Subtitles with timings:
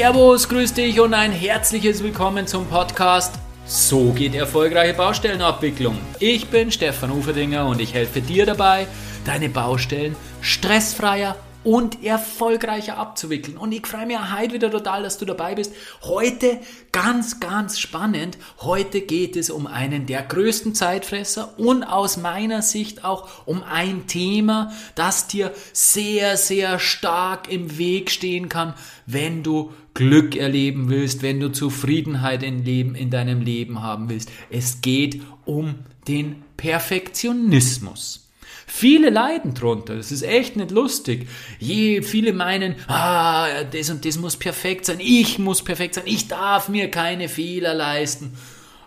[0.00, 3.34] Servus, grüß dich und ein herzliches Willkommen zum Podcast.
[3.66, 5.98] So geht erfolgreiche Baustellenabwicklung.
[6.18, 8.86] Ich bin Stefan Uferdinger und ich helfe dir dabei,
[9.26, 13.56] deine Baustellen stressfreier und erfolgreicher abzuwickeln.
[13.56, 15.72] Und ich freue mich heute wieder total, dass du dabei bist.
[16.02, 16.58] Heute
[16.92, 18.38] ganz, ganz spannend.
[18.60, 24.06] Heute geht es um einen der größten Zeitfresser und aus meiner Sicht auch um ein
[24.06, 28.74] Thema, das dir sehr, sehr stark im Weg stehen kann,
[29.06, 34.30] wenn du Glück erleben willst, wenn du Zufriedenheit in, Leben, in deinem Leben haben willst.
[34.48, 35.74] Es geht um
[36.08, 38.29] den Perfektionismus.
[38.72, 39.96] Viele leiden drunter.
[39.96, 41.28] Das ist echt nicht lustig.
[41.58, 44.98] Je, viele meinen, ah, das und das muss perfekt sein.
[45.00, 46.04] Ich muss perfekt sein.
[46.06, 48.38] Ich darf mir keine Fehler leisten.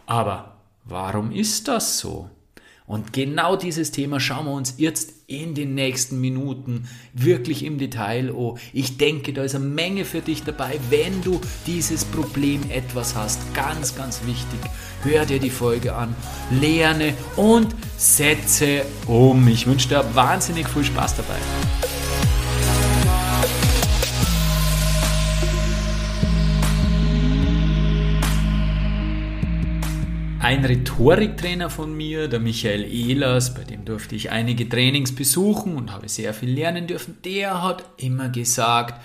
[0.06, 2.30] Aber warum ist das so?
[2.86, 8.31] Und genau dieses Thema schauen wir uns jetzt in den nächsten Minuten wirklich im Detail
[8.31, 8.58] an.
[8.73, 13.54] Ich denke, da ist eine Menge für dich dabei, wenn du dieses Problem etwas hast.
[13.54, 14.59] Ganz, ganz wichtig.
[15.04, 16.16] Hör dir die Folge an,
[16.52, 19.48] lerne und setze um.
[19.48, 22.03] Ich wünsche dir wahnsinnig viel Spaß dabei.
[30.44, 35.94] Ein Rhetoriktrainer von mir, der Michael Ehlers, bei dem durfte ich einige Trainings besuchen und
[35.94, 39.02] habe sehr viel lernen dürfen, der hat immer gesagt,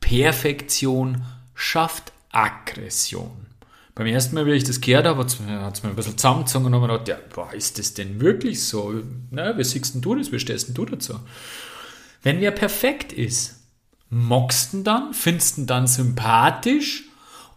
[0.00, 1.22] Perfektion
[1.54, 3.46] schafft Aggression.
[3.94, 5.38] Beim ersten Mal, wie ich das gehört habe, hat es
[5.84, 8.92] mir ein bisschen zusammengezogen und gedacht, ja, boah, ist das denn wirklich so?
[9.30, 10.32] Na, wie siehst denn du das?
[10.32, 11.20] Wie stehst denn du dazu?
[12.24, 13.60] Wenn wer perfekt ist,
[14.08, 15.14] mockst du dann?
[15.14, 17.09] Findest du dann sympathisch?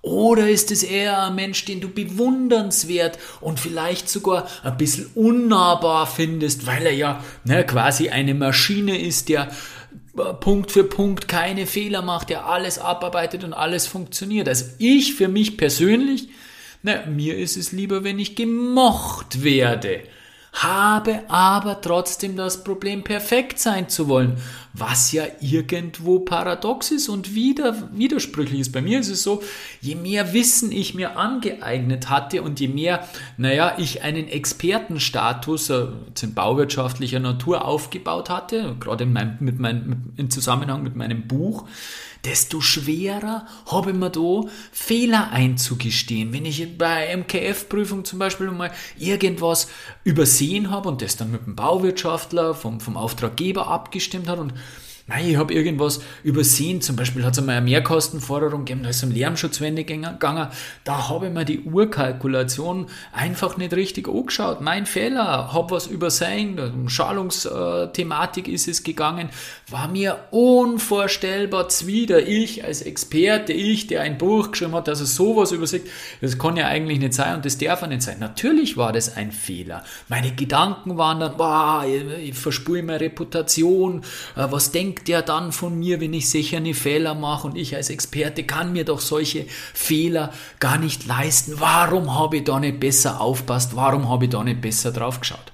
[0.04, 6.08] Oder ist es eher ein Mensch, den du bewundernswert und vielleicht sogar ein bisschen unnahbar
[6.08, 9.50] findest, weil er ja ne, quasi eine Maschine ist, der
[10.18, 14.50] äh, Punkt für Punkt keine Fehler macht, der alles abarbeitet und alles funktioniert.
[14.50, 16.28] Also ich für mich persönlich,
[16.82, 20.02] na, mir ist es lieber, wenn ich gemocht werde
[20.54, 24.38] habe aber trotzdem das Problem, perfekt sein zu wollen,
[24.74, 28.72] was ja irgendwo paradox ist und wieder, widersprüchlich ist.
[28.72, 29.42] Bei mir ist es so,
[29.82, 35.88] je mehr Wissen ich mir angeeignet hatte und je mehr, naja, ich einen Expertenstatus äh,
[36.22, 41.66] in bauwirtschaftlicher Natur aufgebaut hatte, gerade in meinem, mit meinem, im Zusammenhang mit meinem Buch,
[42.24, 46.32] desto schwerer habe ich mir da Fehler einzugestehen.
[46.32, 49.68] Wenn ich bei MKF-Prüfung zum Beispiel mal irgendwas
[50.04, 54.54] übersehen habe und das dann mit dem Bauwirtschaftler vom, vom Auftraggeber abgestimmt hat und
[55.06, 56.80] Nein, ich habe irgendwas übersehen.
[56.80, 60.48] Zum Beispiel hat es einmal eine Mehrkostenforderung gegeben, da ist es um Lärmschutzwände gegangen.
[60.86, 64.62] Da habe ich mir die Urkalkulation einfach nicht richtig angeschaut.
[64.62, 66.58] Mein Fehler, habe was übersehen.
[66.58, 69.28] Um Schalungsthematik ist es gegangen.
[69.70, 72.26] War mir unvorstellbar zwider.
[72.26, 75.84] Ich als Experte, ich, der ein Buch geschrieben hat, dass er sowas übersieht,
[76.22, 78.20] das kann ja eigentlich nicht sein und das darf ja nicht sein.
[78.20, 79.84] Natürlich war das ein Fehler.
[80.08, 84.02] Meine Gedanken waren dann, boah, ich, ich verspüre meine Reputation,
[84.38, 87.56] äh, was denkt denkt der dann von mir, wenn ich sicher eine Fehler mache und
[87.56, 91.56] ich als Experte kann mir doch solche Fehler gar nicht leisten.
[91.58, 93.76] Warum habe ich da nicht besser aufpasst?
[93.76, 95.52] Warum habe ich da nicht besser drauf geschaut?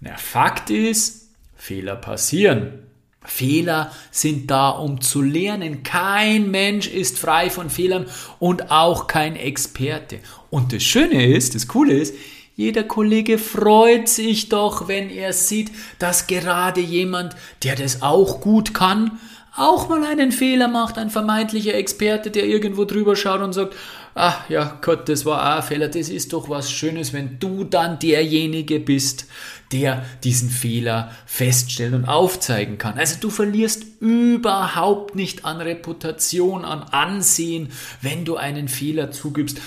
[0.00, 2.80] Na, Fakt ist, Fehler passieren.
[3.24, 5.84] Fehler sind da, um zu lernen.
[5.84, 8.06] Kein Mensch ist frei von Fehlern
[8.40, 10.18] und auch kein Experte.
[10.50, 12.14] Und das Schöne ist, das Coole ist,
[12.56, 18.72] jeder Kollege freut sich doch, wenn er sieht, dass gerade jemand, der das auch gut
[18.72, 19.18] kann,
[19.54, 23.74] auch mal einen Fehler macht, ein vermeintlicher Experte, der irgendwo drüber schaut und sagt,
[24.14, 27.64] ach ja Gott, das war auch ein Fehler, das ist doch was Schönes, wenn du
[27.64, 29.26] dann derjenige bist,
[29.70, 32.98] der diesen Fehler feststellen und aufzeigen kann.
[32.98, 37.68] Also du verlierst überhaupt nicht an Reputation, an Ansehen,
[38.00, 39.60] wenn du einen Fehler zugibst,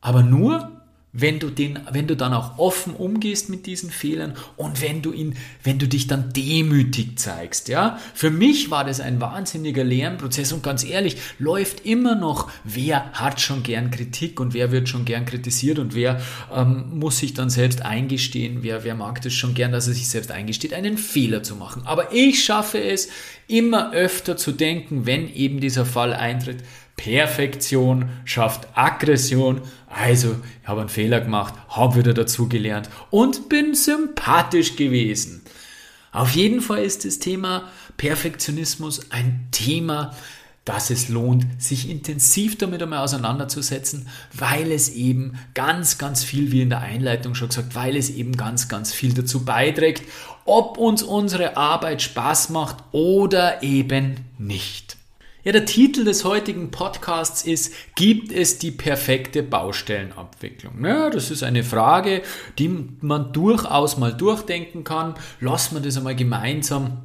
[0.00, 0.77] aber nur,
[1.20, 5.12] wenn du den, wenn du dann auch offen umgehst mit diesen Fehlern und wenn du
[5.12, 5.34] ihn,
[5.64, 7.98] wenn du dich dann demütig zeigst, ja.
[8.14, 13.40] Für mich war das ein wahnsinniger Lernprozess und ganz ehrlich, läuft immer noch, wer hat
[13.40, 16.20] schon gern Kritik und wer wird schon gern kritisiert und wer
[16.54, 20.08] ähm, muss sich dann selbst eingestehen, wer, wer mag das schon gern, dass er sich
[20.08, 21.82] selbst eingesteht, einen Fehler zu machen.
[21.84, 23.08] Aber ich schaffe es,
[23.48, 26.62] immer öfter zu denken, wenn eben dieser Fall eintritt,
[26.98, 29.62] Perfektion schafft Aggression.
[29.86, 35.42] Also, ich habe einen Fehler gemacht, habe wieder dazugelernt und bin sympathisch gewesen.
[36.12, 40.14] Auf jeden Fall ist das Thema Perfektionismus ein Thema,
[40.64, 46.60] das es lohnt, sich intensiv damit einmal auseinanderzusetzen, weil es eben ganz, ganz viel, wie
[46.60, 50.02] in der Einleitung schon gesagt, weil es eben ganz, ganz viel dazu beiträgt,
[50.44, 54.97] ob uns unsere Arbeit Spaß macht oder eben nicht.
[55.48, 60.84] Ja, der Titel des heutigen Podcasts ist, gibt es die perfekte Baustellenabwicklung?
[60.84, 62.20] Ja, das ist eine Frage,
[62.58, 62.68] die
[63.00, 65.14] man durchaus mal durchdenken kann.
[65.40, 66.98] Lassen wir das einmal gemeinsam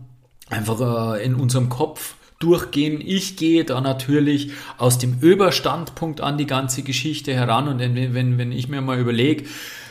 [0.50, 3.00] einfach äh, in unserem Kopf durchgehen.
[3.00, 8.38] Ich gehe da natürlich aus dem Überstandpunkt an die ganze Geschichte heran und wenn, wenn,
[8.38, 9.46] wenn ich mir mal überlege,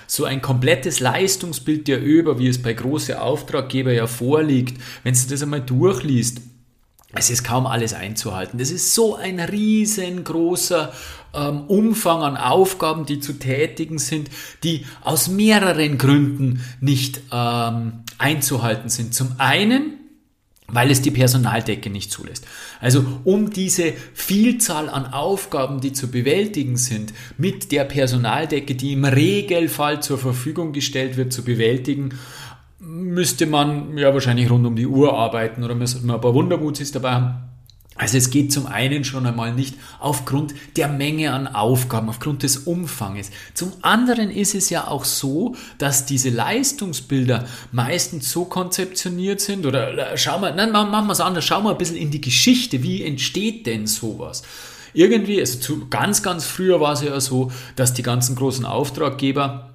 [0.06, 5.20] so ein komplettes Leistungsbild der Über, wie es bei großen Auftraggeber ja vorliegt, wenn du
[5.26, 6.43] das einmal durchliest,
[7.14, 8.59] es ist kaum alles einzuhalten.
[8.59, 10.93] Das ist so ein riesengroßer
[11.35, 14.31] ähm, Umfang an Aufgaben, die zu tätigen sind,
[14.64, 19.14] die aus mehreren Gründen nicht ähm, einzuhalten sind.
[19.14, 19.99] Zum einen,
[20.69, 22.47] weil es die Personaldecke nicht zulässt.
[22.81, 29.05] Also um diese Vielzahl an Aufgaben, die zu bewältigen sind, mit der Personaldecke, die im
[29.05, 32.15] Regelfall zur Verfügung gestellt wird, zu bewältigen,
[32.82, 36.90] müsste man ja wahrscheinlich rund um die Uhr arbeiten oder müsste man ein paar Wundermuts
[36.90, 37.34] dabei haben.
[37.94, 42.56] Also es geht zum einen schon einmal nicht aufgrund der Menge an Aufgaben, aufgrund des
[42.56, 43.31] Umfanges.
[43.55, 50.17] Zum anderen ist es ja auch so, dass diese Leistungsbilder meistens so konzeptioniert sind oder
[50.17, 53.05] schau mal, nein, machen wir es anders, schau mal ein bisschen in die Geschichte, wie
[53.05, 54.43] entsteht denn sowas?
[54.94, 59.71] Irgendwie, also zu, ganz, ganz früher war es ja so, dass die ganzen großen Auftraggeber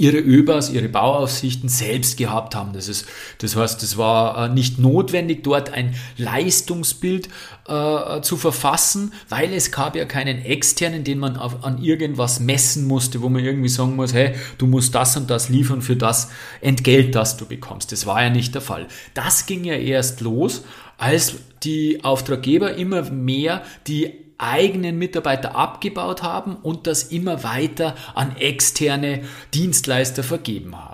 [0.00, 2.72] ihre ÖBAs, ihre Bauaufsichten selbst gehabt haben.
[2.72, 3.04] Das, ist,
[3.38, 7.28] das heißt, es war äh, nicht notwendig, dort ein Leistungsbild
[7.68, 12.86] äh, zu verfassen, weil es gab ja keinen externen, den man auf, an irgendwas messen
[12.86, 16.30] musste, wo man irgendwie sagen muss, hey, du musst das und das liefern für das
[16.62, 17.92] Entgelt, das du bekommst.
[17.92, 18.86] Das war ja nicht der Fall.
[19.12, 20.64] Das ging ja erst los,
[20.96, 28.36] als die Auftraggeber immer mehr die eigenen Mitarbeiter abgebaut haben und das immer weiter an
[28.36, 29.22] externe
[29.54, 30.89] Dienstleister vergeben haben.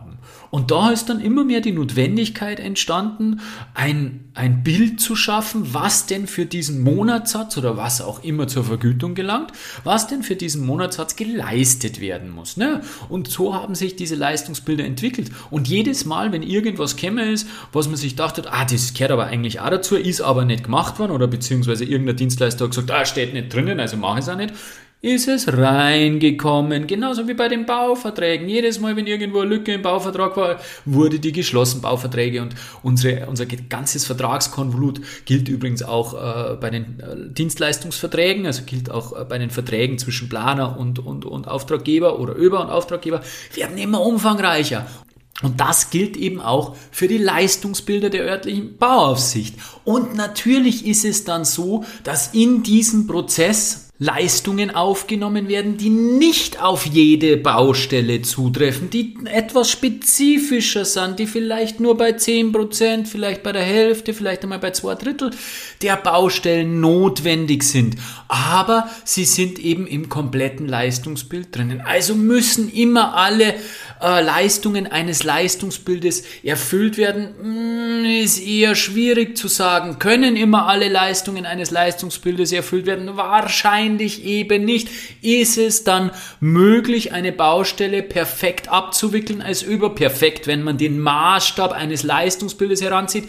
[0.50, 3.40] Und da ist dann immer mehr die Notwendigkeit entstanden,
[3.74, 8.64] ein, ein Bild zu schaffen, was denn für diesen Monatssatz oder was auch immer zur
[8.64, 9.52] Vergütung gelangt,
[9.84, 12.56] was denn für diesen Monatssatz geleistet werden muss.
[12.56, 12.80] Ne?
[13.08, 15.30] Und so haben sich diese Leistungsbilder entwickelt.
[15.50, 19.26] Und jedes Mal, wenn irgendwas käme ist, was man sich dachte, ah, das gehört aber
[19.26, 23.04] eigentlich auch dazu, ist aber nicht gemacht worden oder beziehungsweise irgendein Dienstleister hat gesagt, ah,
[23.04, 24.54] steht nicht drinnen, also mache ich es auch nicht
[25.06, 26.88] ist es reingekommen.
[26.88, 28.48] Genauso wie bei den Bauverträgen.
[28.48, 32.42] Jedes Mal, wenn irgendwo eine Lücke im Bauvertrag war, wurde die geschlossen, Bauverträge.
[32.42, 38.90] Und unsere, unser ganzes Vertragskonvolut gilt übrigens auch äh, bei den äh, Dienstleistungsverträgen, also gilt
[38.90, 43.20] auch äh, bei den Verträgen zwischen Planer und, und, und Auftraggeber oder Über- und Auftraggeber,
[43.54, 44.86] werden immer umfangreicher.
[45.42, 49.54] Und das gilt eben auch für die Leistungsbilder der örtlichen Bauaufsicht.
[49.84, 56.62] Und natürlich ist es dann so, dass in diesem Prozess Leistungen aufgenommen werden, die nicht
[56.62, 63.52] auf jede Baustelle zutreffen, die etwas spezifischer sind, die vielleicht nur bei 10%, vielleicht bei
[63.52, 65.30] der Hälfte, vielleicht einmal bei zwei Drittel
[65.80, 67.96] der Baustellen notwendig sind.
[68.28, 71.80] Aber sie sind eben im kompletten Leistungsbild drinnen.
[71.80, 73.54] Also müssen immer alle
[74.00, 79.98] äh, Leistungen eines Leistungsbildes erfüllt werden, hm, ist eher schwierig zu sagen.
[79.98, 83.16] Können immer alle Leistungen eines Leistungsbildes erfüllt werden?
[83.16, 84.88] Wahrscheinlich eben nicht.
[85.22, 86.10] Ist es dann
[86.40, 93.28] möglich, eine Baustelle perfekt abzuwickeln als überperfekt, wenn man den Maßstab eines Leistungsbildes heranzieht?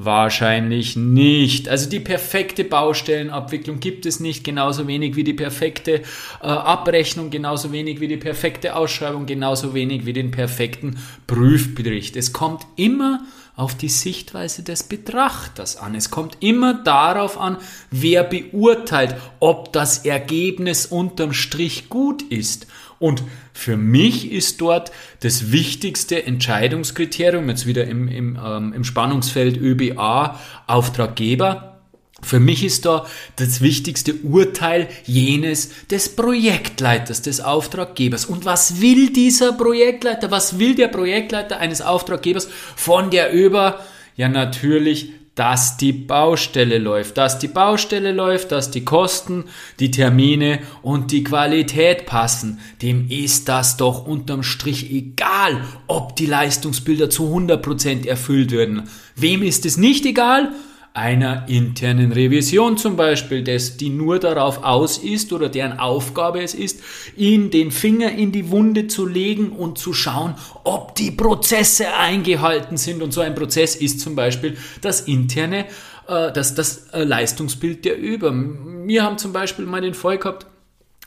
[0.00, 1.68] Wahrscheinlich nicht.
[1.68, 6.02] Also die perfekte Baustellenabwicklung gibt es nicht, genauso wenig wie die perfekte
[6.40, 12.14] äh, Abrechnung, genauso wenig wie die perfekte Ausschreibung, genauso wenig wie den perfekten Prüfbericht.
[12.14, 13.24] Es kommt immer
[13.56, 15.96] auf die Sichtweise des Betrachters an.
[15.96, 17.56] Es kommt immer darauf an,
[17.90, 22.68] wer beurteilt, ob das Ergebnis unterm Strich gut ist.
[22.98, 24.90] Und für mich ist dort
[25.20, 31.78] das wichtigste Entscheidungskriterium, jetzt wieder im, im, ähm, im Spannungsfeld ÖBA, Auftraggeber,
[32.20, 38.24] für mich ist da das wichtigste Urteil jenes des Projektleiters, des Auftraggebers.
[38.24, 40.30] Und was will dieser Projektleiter?
[40.30, 43.84] Was will der Projektleiter eines Auftraggebers von der über?
[44.16, 49.44] Ja, natürlich dass die Baustelle läuft, dass die Baustelle läuft, dass die Kosten,
[49.78, 52.58] die Termine und die Qualität passen.
[52.82, 58.88] Dem ist das doch unterm Strich egal, ob die Leistungsbilder zu 100% erfüllt würden.
[59.14, 60.50] Wem ist es nicht egal?
[60.94, 66.54] Einer internen Revision zum Beispiel, des, die nur darauf aus ist oder deren Aufgabe es
[66.54, 66.80] ist,
[67.16, 72.76] ihn den Finger in die Wunde zu legen und zu schauen, ob die Prozesse eingehalten
[72.76, 73.02] sind.
[73.02, 75.66] Und so ein Prozess ist zum Beispiel das interne,
[76.08, 78.32] äh, das, das äh, Leistungsbild der Über.
[78.32, 80.46] Wir haben zum Beispiel mal den Fall gehabt,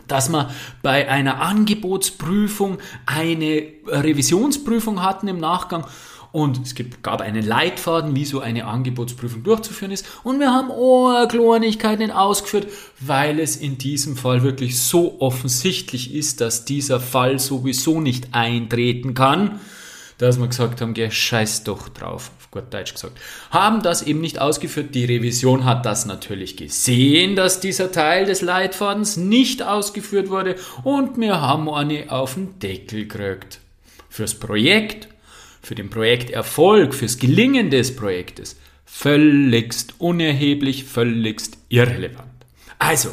[0.07, 0.49] dass wir
[0.81, 5.85] bei einer Angebotsprüfung eine Revisionsprüfung hatten im Nachgang
[6.31, 12.11] und es gab einen Leitfaden, wie so eine Angebotsprüfung durchzuführen ist und wir haben Ohrklonigkeiten
[12.11, 12.67] ausgeführt,
[12.99, 19.13] weil es in diesem Fall wirklich so offensichtlich ist, dass dieser Fall sowieso nicht eintreten
[19.13, 19.59] kann,
[20.17, 23.17] dass wir gesagt haben, geh, scheiß doch drauf gut Deutsch gesagt,
[23.49, 24.93] haben das eben nicht ausgeführt.
[24.93, 31.17] Die Revision hat das natürlich gesehen, dass dieser Teil des Leitfadens nicht ausgeführt wurde und
[31.17, 33.59] wir haben eine auf den Deckel gekriegt.
[34.09, 35.07] Fürs Projekt,
[35.61, 42.27] für den Projekterfolg, fürs Gelingen des Projektes völligst unerheblich, völligst irrelevant.
[42.77, 43.09] Also,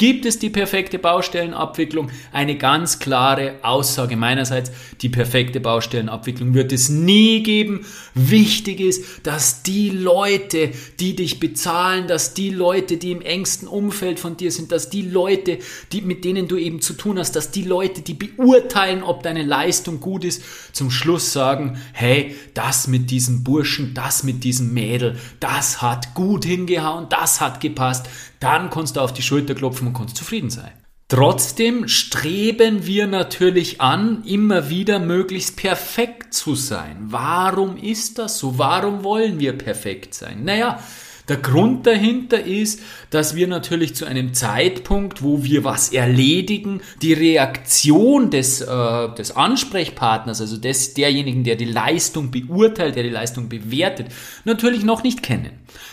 [0.00, 2.10] Gibt es die perfekte Baustellenabwicklung?
[2.32, 7.84] Eine ganz klare Aussage meinerseits, die perfekte Baustellenabwicklung wird es nie geben.
[8.14, 14.20] Wichtig ist, dass die Leute, die dich bezahlen, dass die Leute, die im engsten Umfeld
[14.20, 15.58] von dir sind, dass die Leute,
[15.92, 19.42] die, mit denen du eben zu tun hast, dass die Leute, die beurteilen, ob deine
[19.42, 20.42] Leistung gut ist,
[20.72, 26.46] zum Schluss sagen, hey, das mit diesem Burschen, das mit diesem Mädel, das hat gut
[26.46, 28.08] hingehauen, das hat gepasst,
[28.40, 30.72] dann kannst du auf die Schulter klopfen und kannst zufrieden sein.
[31.08, 36.96] Trotzdem streben wir natürlich an, immer wieder möglichst perfekt zu sein.
[37.08, 38.58] Warum ist das so?
[38.58, 40.44] Warum wollen wir perfekt sein?
[40.44, 40.78] Naja,
[41.28, 42.80] der Grund dahinter ist,
[43.10, 49.36] dass wir natürlich zu einem Zeitpunkt, wo wir was erledigen, die Reaktion des, äh, des
[49.36, 54.08] Ansprechpartners, also des, derjenigen, der die Leistung beurteilt, der die Leistung bewertet,
[54.44, 55.50] natürlich noch nicht kennen.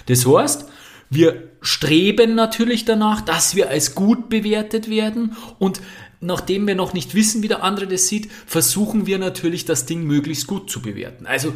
[0.07, 0.67] Das heißt,
[1.09, 5.81] wir streben natürlich danach, dass wir als gut bewertet werden und
[6.19, 10.03] nachdem wir noch nicht wissen, wie der andere das sieht, versuchen wir natürlich, das Ding
[10.03, 11.25] möglichst gut zu bewerten.
[11.25, 11.53] Also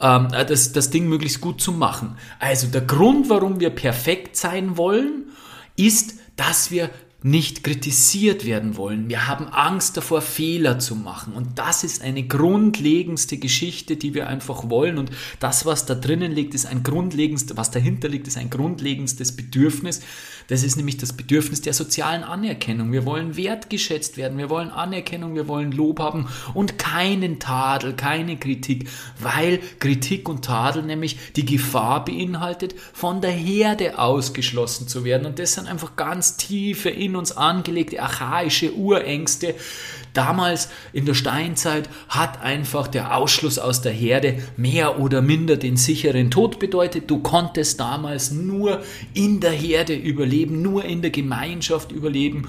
[0.00, 2.16] ähm, äh, das, das Ding möglichst gut zu machen.
[2.38, 5.30] Also der Grund, warum wir perfekt sein wollen,
[5.76, 6.90] ist, dass wir
[7.22, 9.08] nicht kritisiert werden wollen.
[9.08, 11.34] Wir haben Angst davor, Fehler zu machen.
[11.34, 14.98] Und das ist eine grundlegendste Geschichte, die wir einfach wollen.
[14.98, 19.36] Und das, was da drinnen liegt, ist ein grundlegendstes, was dahinter liegt, ist ein grundlegendstes
[19.36, 20.00] Bedürfnis.
[20.48, 22.92] Das ist nämlich das Bedürfnis der sozialen Anerkennung.
[22.92, 24.38] Wir wollen wertgeschätzt werden.
[24.38, 25.34] Wir wollen Anerkennung.
[25.34, 31.44] Wir wollen Lob haben und keinen Tadel, keine Kritik, weil Kritik und Tadel nämlich die
[31.44, 35.26] Gefahr beinhaltet, von der Herde ausgeschlossen zu werden.
[35.26, 39.54] Und das sind einfach ganz tiefe in uns angelegte archaische Urängste.
[40.12, 45.76] Damals in der Steinzeit hat einfach der Ausschluss aus der Herde mehr oder minder den
[45.76, 47.10] sicheren Tod bedeutet.
[47.10, 48.82] Du konntest damals nur
[49.14, 52.46] in der Herde überleben, nur in der Gemeinschaft überleben.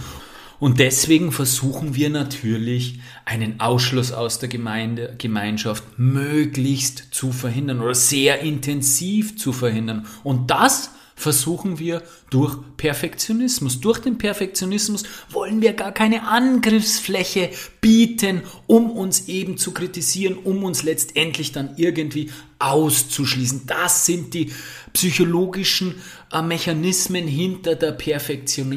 [0.60, 7.96] Und deswegen versuchen wir natürlich, einen Ausschluss aus der Gemeinde, Gemeinschaft möglichst zu verhindern oder
[7.96, 10.06] sehr intensiv zu verhindern.
[10.24, 13.80] Und das versuchen wir durch Perfektionismus.
[13.80, 17.50] Durch den Perfektionismus wollen wir gar keine Angriffsfläche
[17.82, 23.64] bieten, um uns eben zu kritisieren, um uns letztendlich dann irgendwie auszuschließen.
[23.68, 24.52] Das sind die
[24.94, 25.96] psychologischen
[26.32, 28.72] äh, Mechanismen hinter, der Perfektion,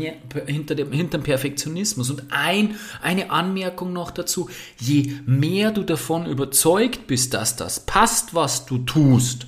[0.47, 2.11] hinter, dem, hinter dem Perfektionismus.
[2.11, 8.35] Und ein, eine Anmerkung noch dazu, je mehr du davon überzeugt bist, dass das passt,
[8.35, 9.47] was du tust,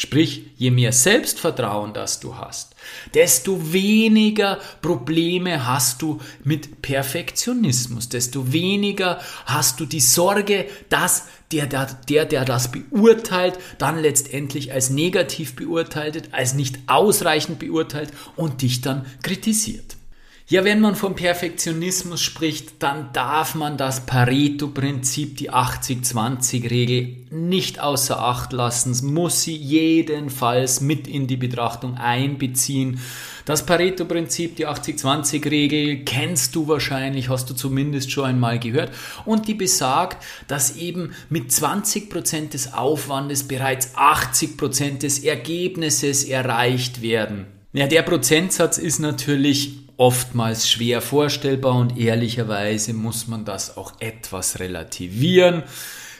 [0.00, 2.76] Sprich, je mehr Selbstvertrauen das du hast,
[3.14, 11.66] desto weniger Probleme hast du mit Perfektionismus, desto weniger hast du die Sorge, dass der,
[11.66, 18.62] der, der, der das beurteilt, dann letztendlich als negativ beurteilt, als nicht ausreichend beurteilt und
[18.62, 19.97] dich dann kritisiert.
[20.50, 28.18] Ja, wenn man vom Perfektionismus spricht, dann darf man das Pareto-Prinzip, die 80-20-Regel nicht außer
[28.18, 32.98] Acht lassen, muss sie jedenfalls mit in die Betrachtung einbeziehen.
[33.44, 38.90] Das Pareto-Prinzip, die 80-20-Regel, kennst du wahrscheinlich, hast du zumindest schon einmal gehört.
[39.26, 47.44] Und die besagt, dass eben mit 20% des Aufwandes bereits 80% des Ergebnisses erreicht werden.
[47.74, 54.60] Ja, der Prozentsatz ist natürlich oftmals schwer vorstellbar und ehrlicherweise muss man das auch etwas
[54.60, 55.64] relativieren.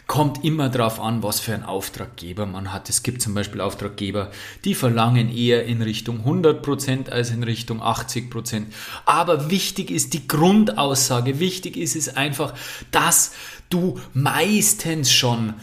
[0.09, 2.89] Kommt immer darauf an, was für einen Auftraggeber man hat.
[2.89, 4.31] Es gibt zum Beispiel Auftraggeber,
[4.65, 8.65] die verlangen eher in Richtung 100% als in Richtung 80%.
[9.05, 11.41] Aber wichtig ist die Grundaussage.
[11.41, 12.55] Wichtig ist es einfach,
[12.91, 13.33] dass
[13.69, 15.55] du meistens schon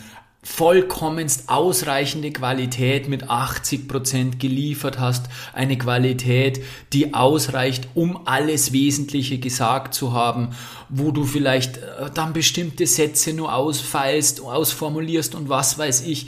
[0.45, 9.95] vollkommenst ausreichende Qualität mit 80% geliefert hast, eine Qualität, die ausreicht, um alles Wesentliche gesagt
[9.95, 10.49] zu haben,
[10.87, 16.27] wo du vielleicht äh, dann bestimmte Sätze nur ausfeilst, ausformulierst und was weiß ich.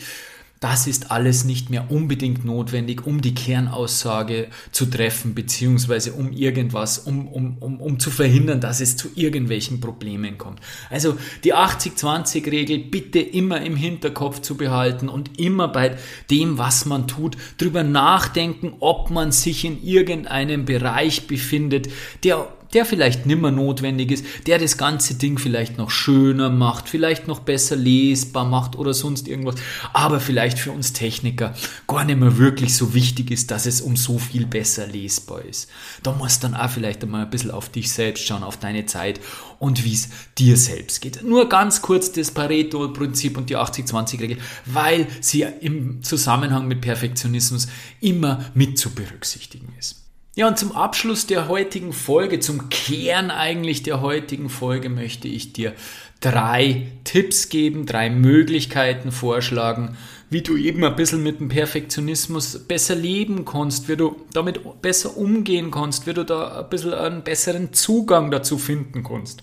[0.60, 7.00] Das ist alles nicht mehr unbedingt notwendig, um die Kernaussage zu treffen, beziehungsweise um irgendwas,
[7.00, 10.60] um, um, um, um zu verhindern, dass es zu irgendwelchen Problemen kommt.
[10.90, 15.98] Also die 80-20-Regel bitte immer im Hinterkopf zu behalten und immer bei
[16.32, 21.90] dem, was man tut, drüber nachdenken, ob man sich in irgendeinem Bereich befindet,
[22.24, 27.28] der der vielleicht nimmer notwendig ist, der das ganze Ding vielleicht noch schöner macht, vielleicht
[27.28, 29.56] noch besser lesbar macht oder sonst irgendwas,
[29.94, 31.54] aber vielleicht für uns Techniker
[31.88, 35.70] gar nicht mehr wirklich so wichtig ist, dass es um so viel besser lesbar ist.
[36.04, 39.20] Da musst dann auch vielleicht einmal ein bisschen auf dich selbst schauen, auf deine Zeit
[39.60, 41.24] und wie es dir selbst geht.
[41.24, 47.68] Nur ganz kurz das Pareto-Prinzip und die 80-20-Regel, weil sie im Zusammenhang mit Perfektionismus
[48.02, 50.07] immer mit zu berücksichtigen ist.
[50.38, 55.52] Ja, und zum Abschluss der heutigen Folge, zum Kern eigentlich der heutigen Folge, möchte ich
[55.52, 55.74] dir
[56.20, 59.98] drei Tipps geben, drei Möglichkeiten vorschlagen,
[60.30, 65.18] wie du eben ein bisschen mit dem Perfektionismus besser leben kannst, wie du damit besser
[65.18, 69.42] umgehen kannst, wie du da ein bisschen einen besseren Zugang dazu finden kannst.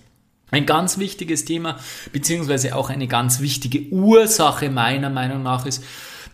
[0.53, 1.77] Ein ganz wichtiges Thema,
[2.13, 5.83] beziehungsweise auch eine ganz wichtige Ursache meiner Meinung nach ist,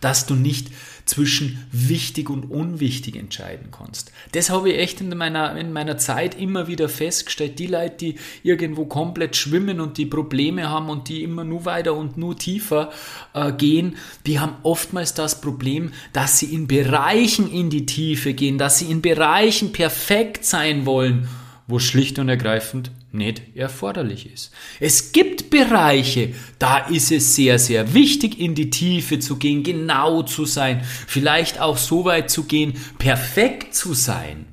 [0.01, 0.69] dass du nicht
[1.05, 4.11] zwischen wichtig und unwichtig entscheiden kannst.
[4.31, 7.59] Das habe ich echt in meiner, in meiner Zeit immer wieder festgestellt.
[7.59, 11.95] Die Leute, die irgendwo komplett schwimmen und die Probleme haben und die immer nur weiter
[11.95, 12.91] und nur tiefer
[13.33, 18.57] äh, gehen, die haben oftmals das Problem, dass sie in Bereichen in die Tiefe gehen,
[18.57, 21.27] dass sie in Bereichen perfekt sein wollen
[21.71, 24.51] wo schlicht und ergreifend nicht erforderlich ist.
[24.79, 30.23] Es gibt Bereiche, da ist es sehr, sehr wichtig, in die Tiefe zu gehen, genau
[30.23, 34.45] zu sein, vielleicht auch so weit zu gehen, perfekt zu sein.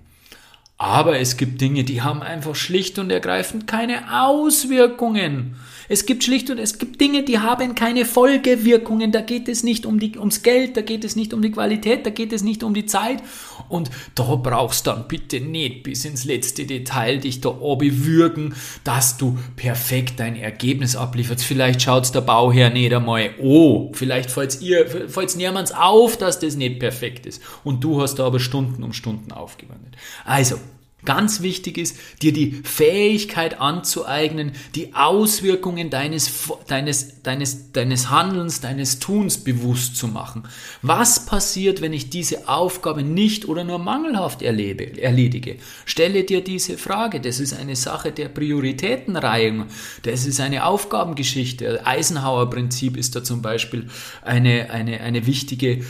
[0.76, 5.56] Aber es gibt Dinge, die haben einfach schlicht und ergreifend keine Auswirkungen.
[5.88, 9.10] Es gibt schlicht und es gibt Dinge, die haben keine Folgewirkungen.
[9.10, 12.04] Da geht es nicht um die, ums Geld, da geht es nicht um die Qualität,
[12.04, 13.22] da geht es nicht um die Zeit.
[13.68, 18.54] Und da brauchst dann bitte nicht bis ins letzte Detail dich da bewürgen,
[18.84, 21.44] dass du perfekt dein Ergebnis ablieferst.
[21.44, 26.56] Vielleicht schaut's der Bauherr nicht einmal, oh, vielleicht fällt's ihr, fällt's niemals auf, dass das
[26.56, 27.42] nicht perfekt ist.
[27.64, 29.96] Und du hast da aber Stunden um Stunden aufgewandt.
[30.24, 30.56] Also,
[31.04, 38.98] Ganz wichtig ist, dir die Fähigkeit anzueignen, die Auswirkungen deines, deines, deines, deines Handelns, deines
[38.98, 40.42] Tuns bewusst zu machen.
[40.82, 45.58] Was passiert, wenn ich diese Aufgabe nicht oder nur mangelhaft erlebe, erledige?
[45.84, 47.20] Stelle dir diese Frage.
[47.20, 49.66] Das ist eine Sache der Prioritätenreihung.
[50.02, 51.86] Das ist eine Aufgabengeschichte.
[51.86, 53.86] Eisenhower-Prinzip ist da zum Beispiel
[54.22, 55.84] eine, eine, eine wichtige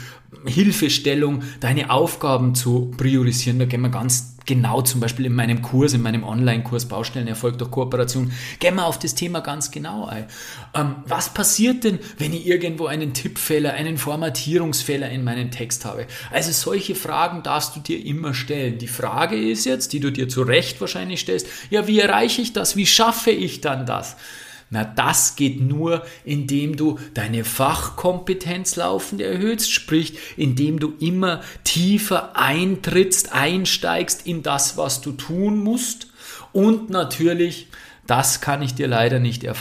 [0.45, 3.59] Hilfestellung, deine Aufgaben zu priorisieren.
[3.59, 7.71] Da gehen wir ganz genau zum Beispiel in meinem Kurs, in meinem Online-Kurs Baustellenerfolg durch
[7.71, 10.27] Kooperation, gehen wir auf das Thema ganz genau ein.
[10.75, 16.07] Ähm, was passiert denn, wenn ich irgendwo einen Tippfehler, einen Formatierungsfehler in meinem Text habe?
[16.33, 18.79] Also solche Fragen darfst du dir immer stellen.
[18.79, 22.55] Die Frage ist jetzt, die du dir zu Recht wahrscheinlich stellst, ja, wie erreiche ich
[22.55, 22.75] das?
[22.75, 24.17] Wie schaffe ich dann das?
[24.71, 32.37] Na, das geht nur, indem du deine Fachkompetenz laufend erhöhst, sprich, indem du immer tiefer
[32.37, 36.09] eintrittst, einsteigst in das, was du tun musst.
[36.53, 37.69] Und natürlich
[38.09, 39.55] das kann ich dir leider nicht er,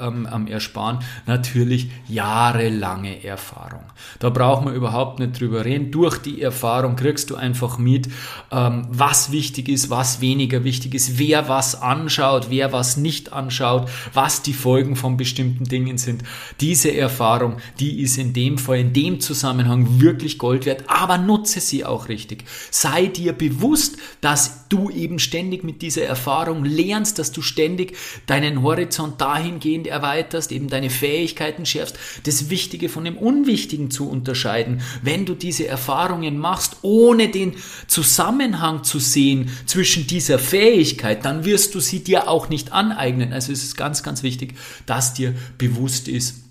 [0.00, 1.00] ähm, ersparen.
[1.26, 3.82] Natürlich jahrelange Erfahrung.
[4.20, 5.90] Da braucht man überhaupt nicht drüber reden.
[5.90, 8.08] Durch die Erfahrung kriegst du einfach mit,
[8.52, 13.90] ähm, was wichtig ist, was weniger wichtig ist, wer was anschaut, wer was nicht anschaut,
[14.14, 16.22] was die Folgen von bestimmten Dingen sind.
[16.60, 21.58] Diese Erfahrung, die ist in dem Fall, in dem Zusammenhang wirklich Gold wert, aber nutze
[21.58, 22.44] sie auch richtig.
[22.70, 27.96] Sei dir bewusst, dass du eben ständig mit dieser Erfahrung lernst, dass du ständig ständig
[28.26, 34.82] deinen Horizont dahingehend erweiterst, eben deine Fähigkeiten schärfst, das Wichtige von dem Unwichtigen zu unterscheiden.
[35.02, 37.54] Wenn du diese Erfahrungen machst, ohne den
[37.86, 43.32] Zusammenhang zu sehen zwischen dieser Fähigkeit, dann wirst du sie dir auch nicht aneignen.
[43.32, 44.54] Also es ist ganz, ganz wichtig,
[44.86, 46.47] dass dir bewusst ist,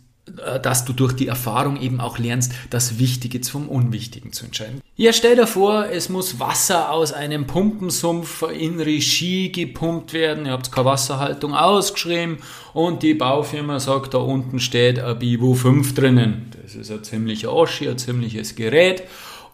[0.62, 4.82] dass du durch die Erfahrung eben auch lernst, das Wichtige vom Unwichtigen zu entscheiden.
[4.96, 10.46] Ja, stell dir vor, es muss Wasser aus einem Pumpensumpf in Regie gepumpt werden.
[10.46, 12.40] Ihr habt keine Wasserhaltung ausgeschrieben
[12.74, 16.52] und die Baufirma sagt, da unten steht ein Bivo 5 drinnen.
[16.64, 19.04] Das ist ein ziemlicher Oschi, ein ziemliches Gerät.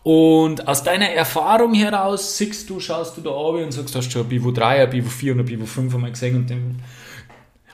[0.03, 4.19] Und aus deiner Erfahrung heraus siehst du, schaust du da oben und sagst, hast du
[4.19, 6.75] ein Bivo 3, ein Bivo 4 und ein Bivo 5 einmal gesehen und dem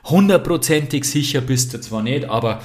[0.04, 2.60] hundertprozentig sicher bist du zwar nicht, aber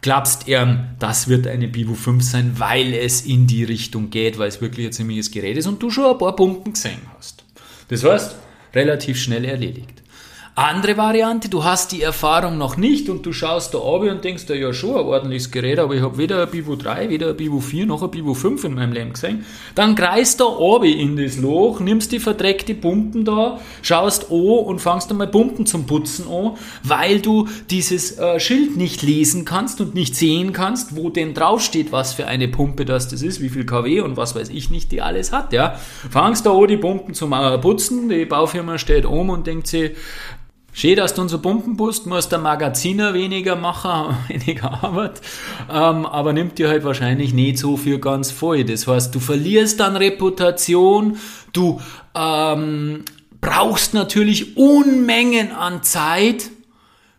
[0.00, 4.48] glaubst er, das wird eine Bivo 5 sein, weil es in die Richtung geht, weil
[4.48, 7.44] es wirklich ein ziemliches Gerät ist und du schon ein paar Pumpen gesehen hast.
[7.88, 8.36] Das heißt,
[8.74, 10.02] relativ schnell erledigt.
[10.58, 14.46] Andere Variante, du hast die Erfahrung noch nicht und du schaust da oben und denkst,
[14.48, 17.60] ja schon ein ordentliches Gerät, aber ich habe weder ein Bivo 3, weder ein Bivo
[17.60, 19.46] 4 noch ein Bivo 5 in meinem Leben gesehen.
[19.76, 24.80] Dann greist da oben in das Loch, nimmst die verdreckte Pumpen da, schaust an und
[24.80, 29.94] fangst einmal Pumpen zum Putzen an, weil du dieses äh, Schild nicht lesen kannst und
[29.94, 34.00] nicht sehen kannst, wo denn draufsteht, was für eine Pumpe das, ist, wie viel kW
[34.00, 35.78] und was weiß ich nicht, die alles hat, ja.
[36.10, 39.92] Fangst da an die Pumpen zum äh, Putzen, die Baufirma steht um und denkt sich,
[40.78, 45.20] Schön, dass du unser Pumpen bist, muss der Magaziner weniger machen, weniger Arbeit,
[45.68, 48.62] ähm, aber nimmt dir halt wahrscheinlich nicht so viel ganz voll.
[48.62, 51.18] Das heißt, du verlierst dann Reputation,
[51.52, 51.80] du
[52.14, 53.04] ähm,
[53.40, 56.48] brauchst natürlich Unmengen an Zeit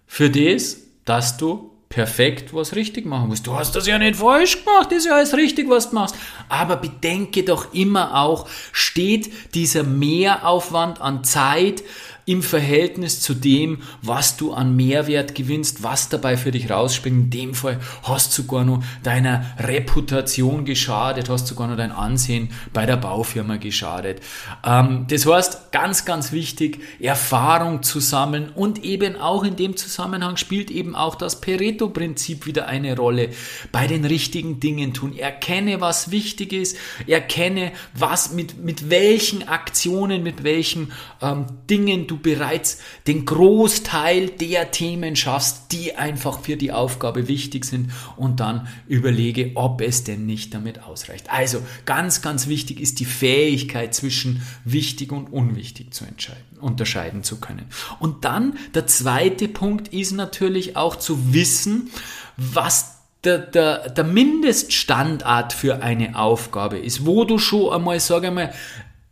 [0.07, 3.45] für das, dass du perfekt was richtig machen musst.
[3.45, 6.15] Du hast das ja nicht falsch gemacht, ist ja alles richtig, was du machst.
[6.47, 11.83] Aber bedenke doch immer auch, steht dieser Mehraufwand an Zeit,
[12.29, 17.23] im Verhältnis zu dem, was du an Mehrwert gewinnst, was dabei für dich rausspringt.
[17.23, 22.49] In dem Fall hast du sogar noch deiner Reputation geschadet, hast sogar noch dein Ansehen
[22.71, 24.21] bei der Baufirma geschadet.
[24.63, 30.37] Ähm, das heißt, ganz, ganz wichtig, Erfahrung zu sammeln und eben auch in dem Zusammenhang
[30.37, 33.29] spielt eben auch das Pareto-Prinzip wieder eine Rolle.
[33.71, 35.17] Bei den richtigen Dingen tun.
[35.17, 36.77] Erkenne, was wichtig ist.
[37.07, 40.91] Erkenne, was mit, mit welchen Aktionen, mit welchen
[41.23, 47.65] ähm, Dingen du bereits den Großteil der Themen schaffst, die einfach für die Aufgabe wichtig
[47.65, 51.29] sind und dann überlege, ob es denn nicht damit ausreicht.
[51.29, 57.39] Also ganz, ganz wichtig ist die Fähigkeit zwischen wichtig und unwichtig zu entscheiden, unterscheiden zu
[57.39, 57.65] können.
[57.99, 61.89] Und dann der zweite Punkt ist natürlich auch zu wissen,
[62.37, 68.53] was der, der, der Mindeststandard für eine Aufgabe ist, wo du schon einmal, sage mal,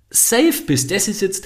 [0.10, 0.92] safe bist.
[0.92, 1.46] Das ist jetzt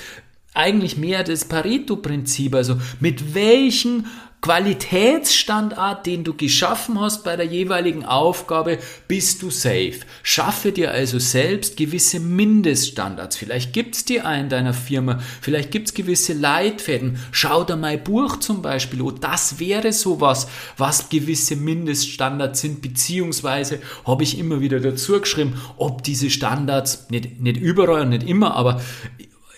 [0.54, 4.06] eigentlich mehr das Pareto-Prinzip, also mit welchen
[4.42, 10.00] Qualitätsstandard, den du geschaffen hast bei der jeweiligen Aufgabe, bist du safe.
[10.24, 13.38] Schaffe dir also selbst gewisse Mindeststandards.
[13.38, 17.20] Vielleicht gibt's die in deiner Firma, vielleicht gibt's gewisse Leitfäden.
[17.32, 23.80] Schau dir mein Buch zum Beispiel oh, Das wäre sowas, was gewisse Mindeststandards sind, beziehungsweise
[24.08, 28.56] habe ich immer wieder dazu geschrieben, ob diese Standards, nicht, nicht überall und nicht immer,
[28.56, 28.82] aber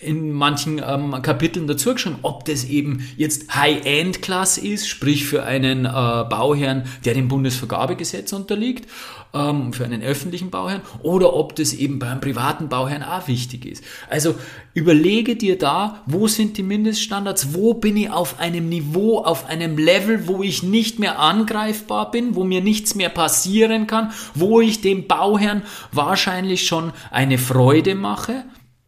[0.03, 5.85] in manchen ähm, Kapiteln dazu geschrieben, ob das eben jetzt High-End-Class ist, sprich für einen
[5.85, 8.89] äh, Bauherrn, der dem Bundesvergabegesetz unterliegt,
[9.33, 13.83] ähm, für einen öffentlichen Bauherrn, oder ob das eben beim privaten Bauherrn auch wichtig ist.
[14.09, 14.35] Also
[14.73, 19.77] überlege dir da, wo sind die Mindeststandards, wo bin ich auf einem Niveau, auf einem
[19.77, 24.81] Level, wo ich nicht mehr angreifbar bin, wo mir nichts mehr passieren kann, wo ich
[24.81, 28.43] dem Bauherrn wahrscheinlich schon eine Freude mache,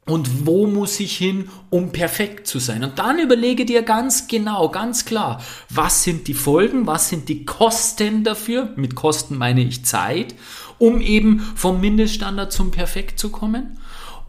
[0.08, 2.84] und wo muss ich hin, um perfekt zu sein?
[2.84, 7.44] Und dann überlege dir ganz genau, ganz klar, was sind die Folgen, was sind die
[7.44, 8.72] Kosten dafür?
[8.76, 10.36] Mit Kosten meine ich Zeit,
[10.78, 13.80] um eben vom Mindeststandard zum Perfekt zu kommen.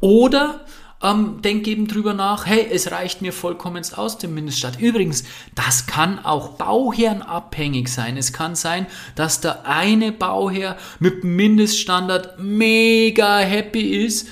[0.00, 0.64] Oder
[1.02, 4.82] ähm, denk eben drüber nach, hey, es reicht mir vollkommenst aus dem Mindeststandard.
[4.82, 8.16] Übrigens, das kann auch bauherrenabhängig sein.
[8.16, 14.28] Es kann sein, dass der eine Bauherr mit Mindeststandard mega happy ist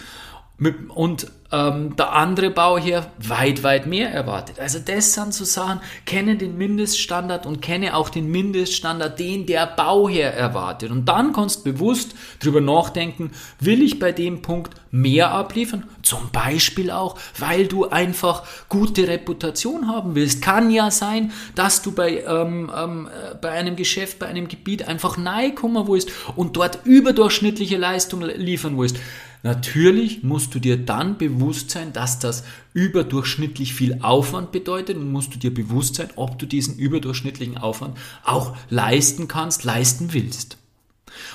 [0.89, 4.59] und ähm, der andere Bauherr weit, weit mehr erwartet.
[4.61, 9.67] Also das sind so Sachen, kenne den Mindeststandard und kenne auch den Mindeststandard, den der
[9.67, 10.91] Bauherr erwartet.
[10.91, 15.85] Und dann kannst du bewusst drüber nachdenken, will ich bei dem Punkt mehr abliefern?
[16.03, 20.41] Zum Beispiel auch, weil du einfach gute Reputation haben willst.
[20.41, 24.89] Kann ja sein, dass du bei, ähm, ähm, äh, bei einem Geschäft, bei einem Gebiet
[24.89, 28.97] einfach nahe kommen willst und dort überdurchschnittliche Leistung liefern willst.
[29.45, 35.35] Natürlich musst du dir dann bewusst sein, dass das überdurchschnittlich viel Aufwand bedeutet und musst
[35.35, 40.57] du dir bewusst sein, ob du diesen überdurchschnittlichen Aufwand auch leisten kannst, leisten willst.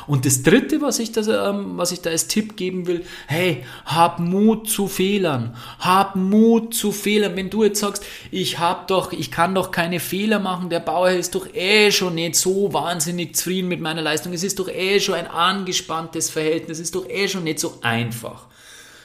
[0.08, 3.64] Und das dritte, was ich, das, ähm, was ich da als Tipp geben will, hey,
[3.86, 5.56] hab Mut zu Fehlern.
[5.80, 7.36] Hab Mut zu Fehlern.
[7.36, 11.12] Wenn du jetzt sagst, ich hab doch, ich kann doch keine Fehler machen, der Bauer
[11.12, 14.34] ist doch eh schon nicht so wahnsinnig zufrieden mit meiner Leistung.
[14.34, 16.80] Es ist doch eh schon ein angespanntes Verhältnis.
[16.80, 18.48] Es ist doch eh schon nicht so einfach.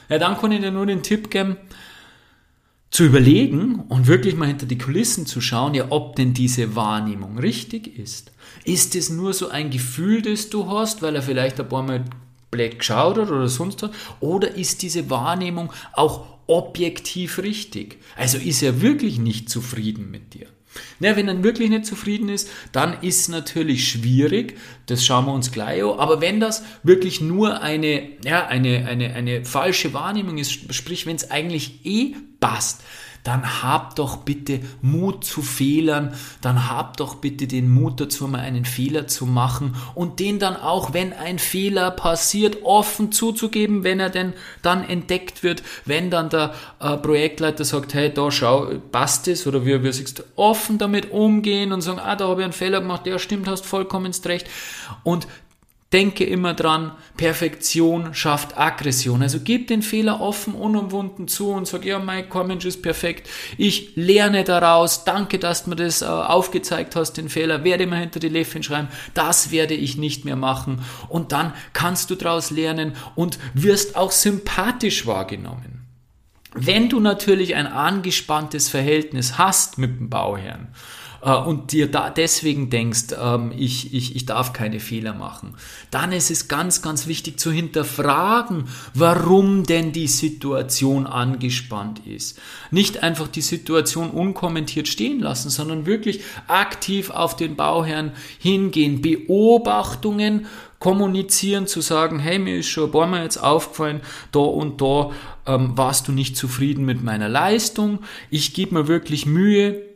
[0.09, 1.57] Ja, dann kann ich dir nur den Tipp geben,
[2.95, 7.37] zu überlegen und wirklich mal hinter die Kulissen zu schauen, ja, ob denn diese Wahrnehmung
[7.37, 8.31] richtig ist.
[8.63, 12.05] Ist es nur so ein Gefühl, das du hast, weil er vielleicht ein paar Mal
[12.51, 13.91] blöd geschaut hat oder sonst was?
[14.21, 17.97] Oder ist diese Wahrnehmung auch objektiv richtig?
[18.15, 20.47] Also ist er wirklich nicht zufrieden mit dir?
[20.99, 25.33] Na, wenn er wirklich nicht zufrieden ist, dann ist es natürlich schwierig, das schauen wir
[25.33, 25.99] uns gleich an.
[25.99, 31.15] Aber wenn das wirklich nur eine, ja, eine, eine, eine falsche Wahrnehmung ist, sprich, wenn
[31.17, 32.81] es eigentlich eh passt,
[33.23, 38.39] dann hab doch bitte Mut zu Fehlern, dann hab doch bitte den Mut dazu, mal
[38.39, 43.99] einen Fehler zu machen und den dann auch, wenn ein Fehler passiert, offen zuzugeben, wenn
[43.99, 49.27] er denn dann entdeckt wird, wenn dann der äh, Projektleiter sagt, hey, da schau, passt
[49.27, 52.53] es oder wie, wie sagst, offen damit umgehen und sagen, ah, da habe ich einen
[52.53, 54.47] Fehler gemacht, der stimmt, hast vollkommen recht.
[55.03, 55.27] Und
[55.95, 59.21] Denke immer dran, Perfektion schafft Aggression.
[59.21, 63.29] Also gib den Fehler offen, unumwunden zu und sag, ja, mein Mensch ist perfekt.
[63.57, 65.05] Ich lerne daraus.
[65.05, 67.63] Danke, dass du mir das äh, aufgezeigt hast, den Fehler.
[67.63, 68.89] Werde immer hinter die Läffchen schreiben.
[69.13, 70.81] Das werde ich nicht mehr machen.
[71.07, 75.87] Und dann kannst du daraus lernen und wirst auch sympathisch wahrgenommen.
[76.53, 80.67] Wenn du natürlich ein angespanntes Verhältnis hast mit dem Bauherrn,
[81.31, 85.55] und dir da deswegen denkst, ähm, ich, ich, ich darf keine Fehler machen,
[85.89, 92.39] dann ist es ganz, ganz wichtig zu hinterfragen, warum denn die Situation angespannt ist.
[92.69, 100.45] Nicht einfach die Situation unkommentiert stehen lassen, sondern wirklich aktiv auf den Bauherrn hingehen, Beobachtungen
[100.77, 105.09] kommunizieren, zu sagen, hey, mir ist schon ein paar Mal jetzt aufgefallen, da und da
[105.47, 109.94] ähm, warst du nicht zufrieden mit meiner Leistung, ich gebe mir wirklich Mühe,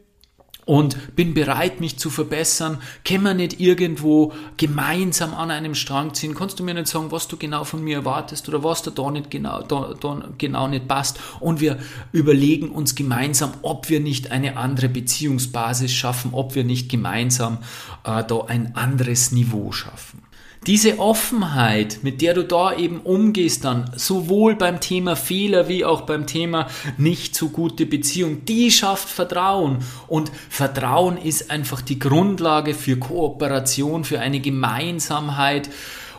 [0.70, 2.78] und bin bereit, mich zu verbessern.
[3.04, 6.36] Können wir nicht irgendwo gemeinsam an einem Strang ziehen?
[6.36, 9.10] Kannst du mir nicht sagen, was du genau von mir erwartest oder was da, da
[9.10, 11.20] nicht genau, da, da genau nicht passt?
[11.40, 11.80] Und wir
[12.12, 17.58] überlegen uns gemeinsam, ob wir nicht eine andere Beziehungsbasis schaffen, ob wir nicht gemeinsam
[18.04, 20.22] äh, da ein anderes Niveau schaffen.
[20.68, 26.02] Diese Offenheit, mit der du da eben umgehst dann, sowohl beim Thema Fehler wie auch
[26.02, 26.68] beim Thema
[26.98, 29.80] nicht so gute Beziehung, die schafft Vertrauen.
[30.08, 35.70] Und Vertrauen ist einfach die Grundlage für Kooperation, für eine Gemeinsamheit.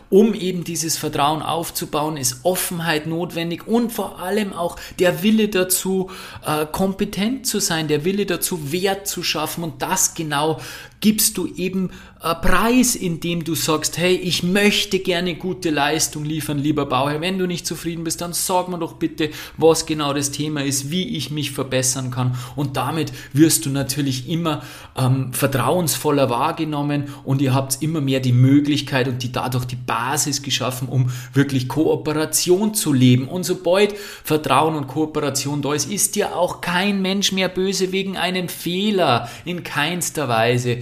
[0.09, 6.09] Um eben dieses Vertrauen aufzubauen, ist Offenheit notwendig und vor allem auch der Wille dazu,
[6.45, 10.59] äh, kompetent zu sein, der Wille dazu, Wert zu schaffen und das genau
[11.01, 11.89] gibst du eben
[12.23, 17.19] äh, Preis, indem du sagst, hey, ich möchte gerne gute Leistung liefern, lieber Bauherr.
[17.19, 20.91] Wenn du nicht zufrieden bist, dann sag mir doch bitte, was genau das Thema ist,
[20.91, 22.37] wie ich mich verbessern kann.
[22.55, 24.61] Und damit wirst du natürlich immer
[24.95, 30.43] ähm, vertrauensvoller wahrgenommen und ihr habt immer mehr die Möglichkeit und die dadurch die Basis
[30.43, 33.27] geschaffen, um wirklich Kooperation zu leben.
[33.27, 38.15] Und sobald Vertrauen und Kooperation da ist, ist dir auch kein Mensch mehr böse wegen
[38.15, 40.77] einem Fehler in keinster Weise.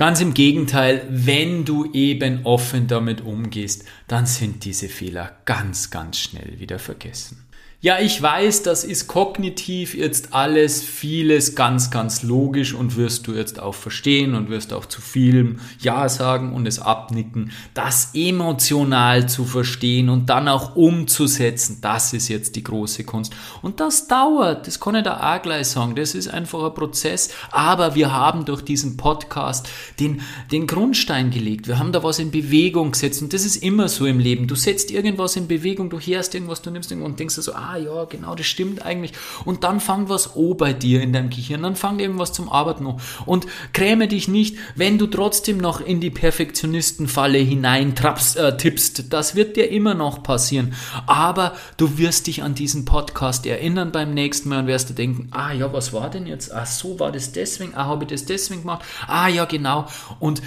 [0.00, 6.18] Ganz im Gegenteil, wenn du eben offen damit umgehst, dann sind diese Fehler ganz, ganz
[6.18, 7.44] schnell wieder vergessen.
[7.82, 13.32] Ja, ich weiß, das ist kognitiv jetzt alles vieles ganz, ganz logisch und wirst du
[13.32, 17.52] jetzt auch verstehen und wirst auch zu vielem Ja sagen und es abnicken.
[17.72, 23.32] Das emotional zu verstehen und dann auch umzusetzen, das ist jetzt die große Kunst.
[23.62, 27.30] Und das dauert, das kann ich da auch gleich sagen, das ist einfach ein Prozess,
[27.50, 30.20] aber wir haben durch diesen Podcast den,
[30.52, 31.66] den Grundstein gelegt.
[31.66, 34.48] Wir haben da was in Bewegung gesetzt und das ist immer so im Leben.
[34.48, 37.69] Du setzt irgendwas in Bewegung, du hörst irgendwas, du nimmst irgendwas und denkst so, ah,
[37.70, 39.12] ah ja, genau, das stimmt eigentlich.
[39.44, 42.86] Und dann fang was O bei dir in deinem Gehirn, dann fang irgendwas zum Arbeiten
[42.86, 43.00] an.
[43.26, 47.94] Und kräme dich nicht, wenn du trotzdem noch in die Perfektionistenfalle hinein
[48.36, 49.12] äh, tippst.
[49.12, 50.74] Das wird dir immer noch passieren.
[51.06, 55.28] Aber du wirst dich an diesen Podcast erinnern beim nächsten Mal und wirst du denken,
[55.30, 56.52] ah ja, was war denn jetzt?
[56.52, 58.84] Ah, so war das deswegen, ah, habe ich das deswegen gemacht?
[59.06, 59.86] Ah ja, genau.
[60.18, 60.42] Und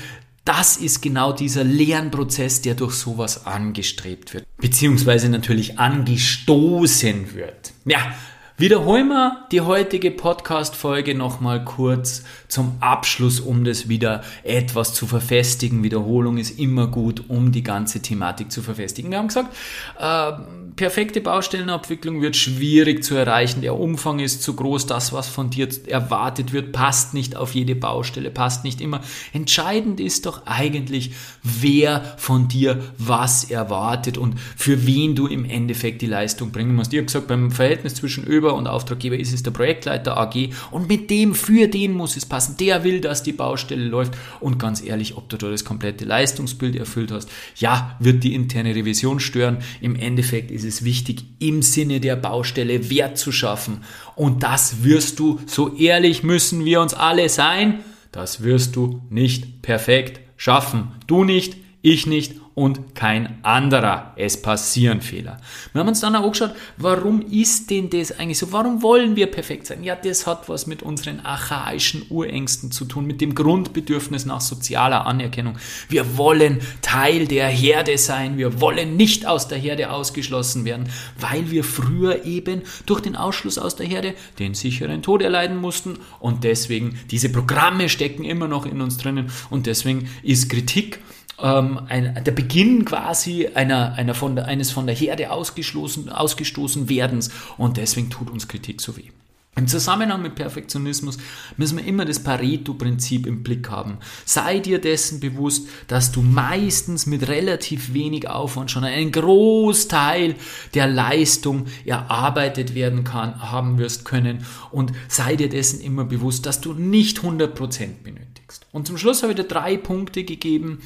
[0.46, 7.72] das ist genau dieser Lernprozess, der durch sowas angestrebt wird, beziehungsweise natürlich angestoßen wird.
[7.86, 8.14] Ja,
[8.56, 15.82] Wiederholen wir die heutige Podcast-Folge nochmal kurz zum Abschluss, um das wieder etwas zu verfestigen.
[15.82, 19.10] Wiederholung ist immer gut, um die ganze Thematik zu verfestigen.
[19.10, 19.56] Wir haben gesagt,
[19.98, 20.34] äh,
[20.76, 23.62] perfekte Baustellenabwicklung wird schwierig zu erreichen.
[23.62, 24.86] Der Umfang ist zu groß.
[24.86, 29.02] Das, was von dir erwartet wird, passt nicht auf jede Baustelle, passt nicht immer.
[29.34, 36.04] Entscheidend ist doch eigentlich, wer von dir was erwartet und für wen du im Endeffekt
[36.04, 36.94] die Leistung bringen musst.
[36.94, 40.50] Ich habe gesagt, beim Verhältnis zwischen Öl Gegenüber und Auftraggeber ist es der Projektleiter AG
[40.72, 42.58] und mit dem, für den muss es passen.
[42.60, 46.76] Der will, dass die Baustelle läuft und ganz ehrlich, ob du da das komplette Leistungsbild
[46.76, 49.60] erfüllt hast, ja, wird die interne Revision stören.
[49.80, 53.84] Im Endeffekt ist es wichtig, im Sinne der Baustelle Wert zu schaffen
[54.16, 57.80] und das wirst du, so ehrlich müssen wir uns alle sein,
[58.12, 60.92] das wirst du nicht perfekt schaffen.
[61.08, 64.14] Du nicht, Ich nicht und kein anderer.
[64.16, 65.40] Es passieren Fehler.
[65.72, 68.52] Wir haben uns dann auch angeschaut, warum ist denn das eigentlich so?
[68.52, 69.84] Warum wollen wir perfekt sein?
[69.84, 75.08] Ja, das hat was mit unseren archaischen Urängsten zu tun, mit dem Grundbedürfnis nach sozialer
[75.08, 75.58] Anerkennung.
[75.90, 78.38] Wir wollen Teil der Herde sein.
[78.38, 80.90] Wir wollen nicht aus der Herde ausgeschlossen werden,
[81.20, 85.98] weil wir früher eben durch den Ausschluss aus der Herde den sicheren Tod erleiden mussten
[86.20, 91.00] und deswegen diese Programme stecken immer noch in uns drinnen und deswegen ist Kritik
[91.42, 97.30] ähm, ein, der Beginn quasi einer, einer von eines von der Herde ausgestoßen, ausgestoßen Werdens
[97.58, 99.10] und deswegen tut uns Kritik so weh.
[99.56, 101.20] Im Zusammenhang mit Perfektionismus
[101.58, 104.00] müssen wir immer das Pareto-Prinzip im Blick haben.
[104.26, 110.36] Sei dir dessen bewusst, dass du meistens mit relativ wenig Aufwand schon einen Großteil
[110.74, 116.60] der Leistung erarbeitet werden kann, haben wirst können und sei dir dessen immer bewusst, dass
[116.60, 118.66] du nicht 100% benötigst.
[118.72, 120.80] Und zum Schluss habe ich dir drei Punkte gegeben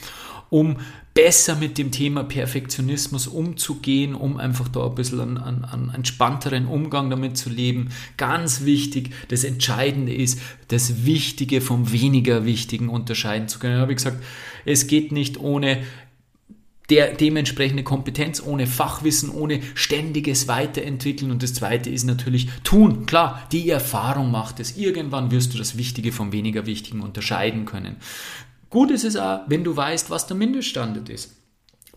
[0.49, 0.77] um
[1.13, 6.67] besser mit dem Thema Perfektionismus umzugehen, um einfach da ein bisschen einen, einen, einen entspannteren
[6.67, 7.89] Umgang damit zu leben.
[8.17, 13.75] Ganz wichtig, das Entscheidende ist, das Wichtige vom weniger Wichtigen unterscheiden zu können.
[13.75, 14.23] Da habe gesagt,
[14.65, 15.79] es geht nicht ohne
[16.89, 21.31] der dementsprechende Kompetenz, ohne Fachwissen, ohne ständiges Weiterentwickeln.
[21.31, 23.05] Und das Zweite ist natürlich tun.
[23.05, 24.77] Klar, die Erfahrung macht es.
[24.77, 27.97] Irgendwann wirst du das Wichtige vom weniger Wichtigen unterscheiden können.
[28.69, 31.33] Gut ist es auch, wenn du weißt, was der Mindeststandard ist.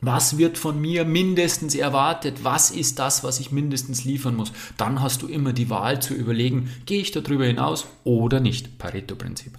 [0.03, 2.43] Was wird von mir mindestens erwartet?
[2.43, 4.53] Was ist das, was ich mindestens liefern muss?
[4.79, 8.79] Dann hast du immer die Wahl zu überlegen, gehe ich darüber hinaus oder nicht?
[8.79, 9.59] Pareto-Prinzip.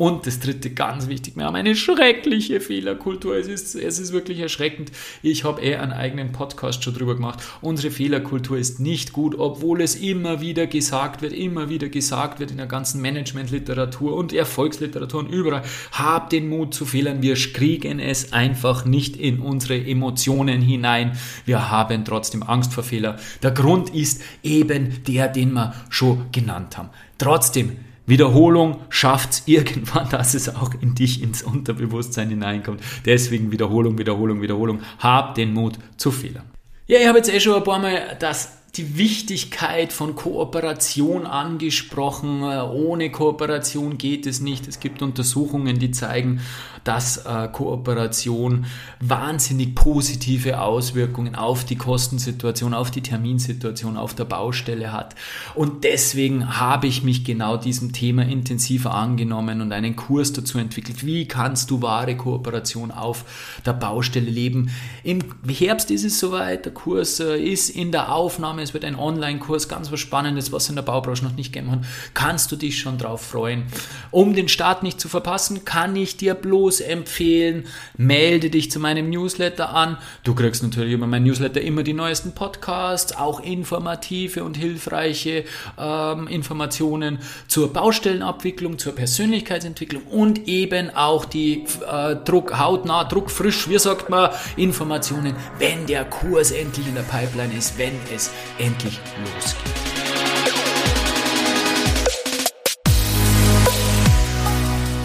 [0.00, 3.36] Und das dritte, ganz wichtig, wir haben eine schreckliche Fehlerkultur.
[3.36, 4.90] Es ist, es ist wirklich erschreckend.
[5.22, 7.40] Ich habe eh einen eigenen Podcast schon drüber gemacht.
[7.60, 12.50] Unsere Fehlerkultur ist nicht gut, obwohl es immer wieder gesagt wird, immer wieder gesagt wird
[12.50, 15.64] in der ganzen Managementliteratur und Erfolgsliteratur und überall.
[15.92, 17.20] Hab den Mut zu fehlern.
[17.20, 21.12] Wir kriegen es einfach nicht in unsere Emotionen hinein.
[21.44, 23.18] Wir haben trotzdem Angst vor Fehler.
[23.42, 26.88] Der Grund ist eben der, den wir schon genannt haben.
[27.18, 27.76] Trotzdem,
[28.10, 32.82] Wiederholung schafft es irgendwann, dass es auch in dich ins Unterbewusstsein hineinkommt.
[33.06, 34.80] Deswegen Wiederholung, Wiederholung, Wiederholung.
[34.98, 36.44] Hab den Mut zu Fehlern.
[36.86, 42.42] Ja, ich habe jetzt eh schon ein paar Mal das die Wichtigkeit von Kooperation angesprochen.
[42.42, 44.68] Ohne Kooperation geht es nicht.
[44.68, 46.40] Es gibt Untersuchungen, die zeigen,
[46.84, 48.66] dass äh, Kooperation
[49.00, 55.14] wahnsinnig positive Auswirkungen auf die Kostensituation, auf die Terminsituation, auf der Baustelle hat.
[55.54, 61.04] Und deswegen habe ich mich genau diesem Thema intensiver angenommen und einen Kurs dazu entwickelt.
[61.04, 63.24] Wie kannst du wahre Kooperation auf
[63.66, 64.70] der Baustelle leben?
[65.04, 66.64] Im Herbst ist es soweit.
[66.64, 68.62] Der Kurs äh, ist in der Aufnahme.
[68.62, 71.80] Es wird ein Online-Kurs, ganz was Spannendes, was in der Baubranche noch nicht gegeben hat.
[72.14, 73.64] Kannst du dich schon drauf freuen?
[74.10, 77.64] Um den Start nicht zu verpassen, kann ich dir bloß Videos empfehlen,
[77.96, 79.98] melde dich zu meinem Newsletter an.
[80.22, 85.44] Du kriegst natürlich über mein Newsletter immer die neuesten Podcasts, auch informative und hilfreiche
[85.78, 93.78] ähm, Informationen zur Baustellenabwicklung, zur Persönlichkeitsentwicklung und eben auch die äh, Druck, hautnah, druckfrisch, wie
[93.78, 99.00] sagt man, Informationen, wenn der Kurs endlich in der Pipeline ist, wenn es endlich
[99.34, 99.89] losgeht.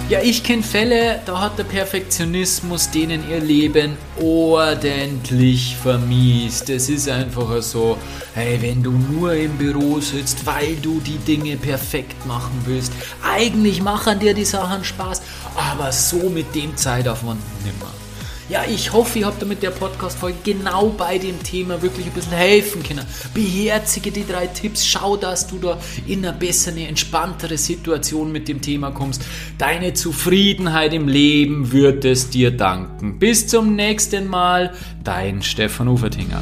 [0.07, 6.69] Ja, ich kenne Fälle, da hat der Perfektionismus denen ihr Leben ordentlich vermiest.
[6.69, 7.97] Es ist einfach so,
[8.35, 13.81] hey, wenn du nur im Büro sitzt, weil du die Dinge perfekt machen willst, eigentlich
[13.81, 15.23] machen dir die Sachen Spaß,
[15.55, 18.04] aber so mit dem Zeitaufwand nimmer.
[18.47, 22.33] Ja, ich hoffe, ihr habt damit der Podcast-Folge genau bei dem Thema wirklich ein bisschen
[22.33, 23.03] helfen können.
[23.33, 28.61] Beherzige die drei Tipps, schau, dass du da in eine bessere, entspanntere Situation mit dem
[28.61, 29.23] Thema kommst.
[29.57, 33.17] Deine Zufriedenheit im Leben wird es dir danken.
[33.17, 36.41] Bis zum nächsten Mal, dein Stefan Ufertinger.